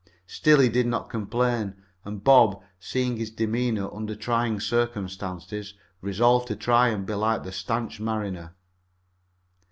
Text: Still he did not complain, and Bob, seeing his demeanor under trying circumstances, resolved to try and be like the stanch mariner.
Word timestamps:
Still 0.25 0.59
he 0.61 0.67
did 0.67 0.87
not 0.87 1.11
complain, 1.11 1.75
and 2.03 2.23
Bob, 2.23 2.63
seeing 2.79 3.17
his 3.17 3.29
demeanor 3.29 3.93
under 3.93 4.15
trying 4.15 4.59
circumstances, 4.59 5.75
resolved 6.01 6.47
to 6.47 6.55
try 6.55 6.87
and 6.87 7.05
be 7.05 7.13
like 7.13 7.43
the 7.43 7.51
stanch 7.51 7.99
mariner. 7.99 8.55